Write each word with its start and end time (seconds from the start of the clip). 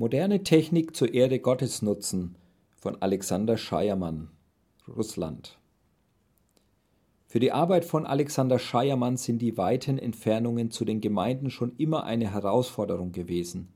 Moderne 0.00 0.44
Technik 0.44 0.94
zur 0.94 1.12
Ehre 1.12 1.40
Gottes 1.40 1.82
nutzen 1.82 2.36
von 2.76 3.02
Alexander 3.02 3.56
Scheiermann, 3.56 4.28
Russland. 4.86 5.58
Für 7.26 7.40
die 7.40 7.50
Arbeit 7.50 7.84
von 7.84 8.06
Alexander 8.06 8.60
Scheiermann 8.60 9.16
sind 9.16 9.42
die 9.42 9.56
weiten 9.56 9.98
Entfernungen 9.98 10.70
zu 10.70 10.84
den 10.84 11.00
Gemeinden 11.00 11.50
schon 11.50 11.74
immer 11.78 12.04
eine 12.04 12.32
Herausforderung 12.32 13.10
gewesen. 13.10 13.70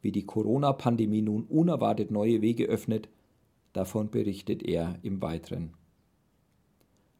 Wie 0.00 0.12
die 0.12 0.26
Corona-Pandemie 0.26 1.22
nun 1.22 1.42
unerwartet 1.42 2.12
neue 2.12 2.40
Wege 2.40 2.66
öffnet, 2.66 3.08
davon 3.72 4.10
berichtet 4.10 4.62
er 4.62 4.94
im 5.02 5.20
Weiteren. 5.20 5.74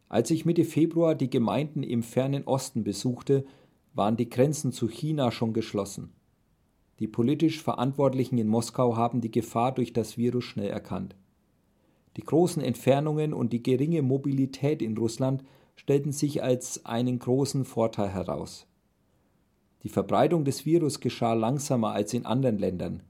Als 0.08 0.30
ich 0.30 0.44
Mitte 0.44 0.64
Februar 0.64 1.16
die 1.16 1.28
Gemeinden 1.28 1.82
im 1.82 2.04
fernen 2.04 2.44
Osten 2.44 2.84
besuchte, 2.84 3.44
waren 3.94 4.16
die 4.16 4.30
Grenzen 4.30 4.70
zu 4.70 4.86
China 4.86 5.32
schon 5.32 5.52
geschlossen. 5.52 6.12
Die 7.00 7.08
politisch 7.08 7.62
Verantwortlichen 7.62 8.38
in 8.38 8.46
Moskau 8.46 8.94
haben 8.96 9.22
die 9.22 9.30
Gefahr 9.30 9.72
durch 9.72 9.92
das 9.92 10.18
Virus 10.18 10.44
schnell 10.44 10.68
erkannt. 10.68 11.16
Die 12.16 12.22
großen 12.22 12.62
Entfernungen 12.62 13.32
und 13.32 13.52
die 13.52 13.62
geringe 13.62 14.02
Mobilität 14.02 14.82
in 14.82 14.96
Russland 14.96 15.42
stellten 15.76 16.12
sich 16.12 16.42
als 16.42 16.84
einen 16.84 17.18
großen 17.18 17.64
Vorteil 17.64 18.10
heraus. 18.10 18.66
Die 19.82 19.88
Verbreitung 19.88 20.44
des 20.44 20.66
Virus 20.66 21.00
geschah 21.00 21.32
langsamer 21.32 21.92
als 21.92 22.12
in 22.12 22.26
anderen 22.26 22.58
Ländern. 22.58 23.02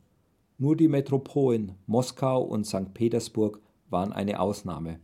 Nur 0.57 0.77
die 0.77 0.87
Metropolen 0.87 1.73
Moskau 1.87 2.43
und 2.43 2.67
St. 2.67 2.95
Petersburg 2.95 3.61
waren 3.89 4.13
eine 4.13 4.39
Ausnahme. 4.39 5.01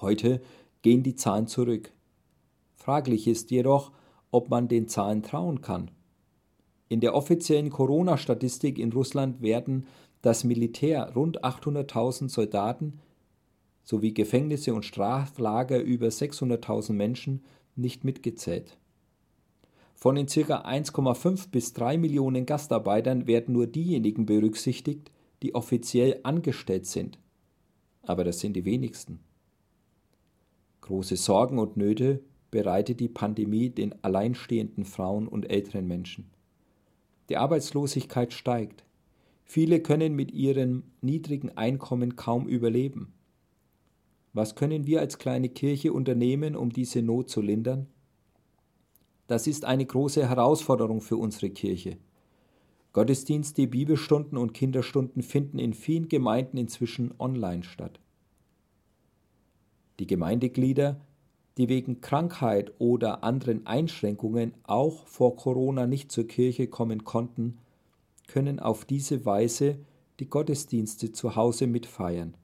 Heute 0.00 0.40
gehen 0.80 1.02
die 1.02 1.14
Zahlen 1.14 1.46
zurück. 1.46 1.92
Fraglich 2.74 3.26
ist 3.26 3.50
jedoch, 3.50 3.92
ob 4.30 4.48
man 4.48 4.68
den 4.68 4.88
Zahlen 4.88 5.22
trauen 5.22 5.60
kann. 5.60 5.90
In 6.88 7.00
der 7.00 7.14
offiziellen 7.14 7.70
Corona-Statistik 7.70 8.78
in 8.78 8.92
Russland 8.92 9.42
werden 9.42 9.86
das 10.22 10.44
Militär 10.44 11.12
rund 11.14 11.44
800.000 11.44 12.28
Soldaten 12.28 13.00
sowie 13.82 14.12
Gefängnisse 14.12 14.74
und 14.74 14.84
Straflager 14.84 15.80
über 15.80 16.08
600.000 16.08 16.92
Menschen 16.92 17.44
nicht 17.76 18.04
mitgezählt. 18.04 18.78
Von 19.94 20.14
den 20.14 20.26
ca. 20.26 20.62
1,5 20.62 21.50
bis 21.50 21.72
3 21.72 21.96
Millionen 21.96 22.46
Gastarbeitern 22.46 23.26
werden 23.26 23.54
nur 23.54 23.66
diejenigen 23.66 24.26
berücksichtigt, 24.26 25.10
die 25.42 25.54
offiziell 25.54 26.20
angestellt 26.22 26.86
sind. 26.86 27.18
Aber 28.02 28.24
das 28.24 28.40
sind 28.40 28.54
die 28.54 28.64
wenigsten. 28.64 29.20
Große 30.82 31.16
Sorgen 31.16 31.58
und 31.58 31.76
Nöte 31.76 32.20
bereitet 32.50 33.00
die 33.00 33.08
Pandemie 33.08 33.70
den 33.70 33.94
alleinstehenden 34.04 34.84
Frauen 34.84 35.26
und 35.26 35.50
älteren 35.50 35.86
Menschen. 35.86 36.30
Die 37.28 37.36
Arbeitslosigkeit 37.36 38.32
steigt. 38.32 38.84
Viele 39.44 39.80
können 39.80 40.14
mit 40.14 40.32
ihrem 40.32 40.84
niedrigen 41.00 41.56
Einkommen 41.56 42.16
kaum 42.16 42.48
überleben. 42.48 43.12
Was 44.32 44.54
können 44.54 44.86
wir 44.86 45.00
als 45.00 45.18
kleine 45.18 45.48
Kirche 45.48 45.92
unternehmen, 45.92 46.56
um 46.56 46.70
diese 46.70 47.02
Not 47.02 47.30
zu 47.30 47.40
lindern? 47.40 47.86
Das 49.28 49.46
ist 49.46 49.64
eine 49.64 49.86
große 49.86 50.28
Herausforderung 50.28 51.00
für 51.00 51.16
unsere 51.16 51.50
Kirche. 51.50 51.96
Gottesdienste, 52.92 53.66
Bibelstunden 53.66 54.38
und 54.38 54.54
Kinderstunden 54.54 55.22
finden 55.22 55.58
in 55.58 55.74
vielen 55.74 56.08
Gemeinden 56.08 56.56
inzwischen 56.56 57.12
online 57.18 57.62
statt. 57.62 58.00
Die 59.98 60.06
Gemeindeglieder 60.06 61.00
die 61.56 61.68
wegen 61.68 62.00
Krankheit 62.00 62.72
oder 62.78 63.24
anderen 63.24 63.66
Einschränkungen 63.66 64.52
auch 64.64 65.06
vor 65.06 65.36
Corona 65.36 65.86
nicht 65.86 66.12
zur 66.12 66.26
Kirche 66.26 66.66
kommen 66.66 67.04
konnten, 67.04 67.58
können 68.26 68.60
auf 68.60 68.84
diese 68.84 69.24
Weise 69.24 69.78
die 70.20 70.28
Gottesdienste 70.28 71.12
zu 71.12 71.36
Hause 71.36 71.66
mitfeiern. 71.66 72.34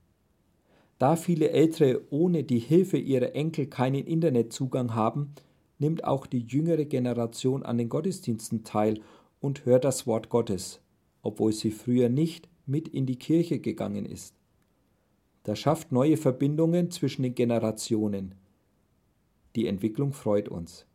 Da 0.99 1.15
viele 1.15 1.49
Ältere 1.49 2.01
ohne 2.11 2.43
die 2.43 2.59
Hilfe 2.59 2.97
ihrer 2.97 3.35
Enkel 3.35 3.67
keinen 3.67 4.05
Internetzugang 4.05 4.95
haben, 4.95 5.33
nimmt 5.79 6.05
auch 6.05 6.25
die 6.25 6.45
jüngere 6.47 6.85
Generation 6.85 7.63
an 7.63 7.77
den 7.77 7.89
Gottesdiensten 7.89 8.63
teil 8.63 9.01
und 9.41 9.65
hört 9.65 9.83
das 9.83 10.07
Wort 10.07 10.29
Gottes, 10.29 10.79
obwohl 11.21 11.51
sie 11.51 11.71
früher 11.71 12.09
nicht 12.09 12.47
mit 12.65 12.87
in 12.87 13.05
die 13.05 13.17
Kirche 13.17 13.59
gegangen 13.59 14.05
ist. 14.05 14.33
Das 15.43 15.59
schafft 15.59 15.91
neue 15.91 16.15
Verbindungen 16.15 16.89
zwischen 16.89 17.23
den 17.23 17.35
Generationen. 17.35 18.35
Die 19.55 19.67
Entwicklung 19.67 20.13
freut 20.13 20.49
uns. 20.49 20.85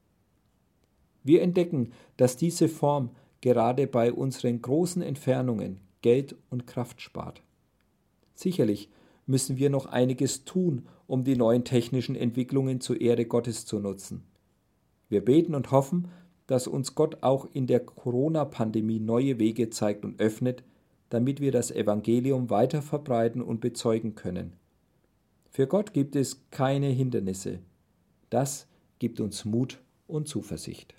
Wir 1.23 1.43
entdecken, 1.43 1.93
dass 2.17 2.37
diese 2.37 2.69
Form 2.69 3.11
gerade 3.41 3.87
bei 3.87 4.13
unseren 4.13 4.63
großen 4.63 5.03
Entfernungen 5.03 5.81
Geld 6.03 6.37
und 6.51 6.67
Kraft 6.67 7.01
spart. 7.01 7.43
Sicherlich 8.35 8.89
müssen 9.27 9.59
wir 9.59 9.69
noch 9.69 9.87
einiges 9.87 10.45
tun, 10.45 10.87
um 11.07 11.25
die 11.25 11.37
neuen 11.37 11.65
technischen 11.65 12.17
Entwicklungen 12.17 12.81
zur 12.81 13.01
Ehre 13.01 13.27
Gottes 13.27 13.67
zu 13.67 13.79
nutzen. 13.79 14.25
Wir 15.09 15.25
beten 15.25 15.55
und 15.55 15.71
hoffen, 15.71 16.09
dass 16.47 16.67
uns 16.67 16.95
Gott 16.95 17.23
auch 17.23 17.47
in 17.53 17.67
der 17.67 17.81
Corona-Pandemie 17.81 19.01
neue 19.01 19.39
Wege 19.39 19.71
zeigt 19.71 20.05
und 20.05 20.21
öffnet, 20.21 20.65
damit 21.11 21.41
wir 21.41 21.53
das 21.53 21.71
Evangelium 21.71 22.51
weiter 22.51 22.83
verbreiten 22.83 23.43
und 23.43 23.61
bezeugen 23.61 24.15
können. 24.15 24.55
Für 25.51 25.67
Gott 25.67 25.93
gibt 25.93 26.17
es 26.17 26.49
keine 26.51 26.89
Hindernisse. 26.89 27.59
Das 28.31 28.67
gibt 28.99 29.21
uns 29.21 29.45
Mut 29.45 29.79
und 30.07 30.29
Zuversicht. 30.29 30.95